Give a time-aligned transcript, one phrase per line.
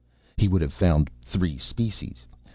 [0.35, 2.25] He would have found three species.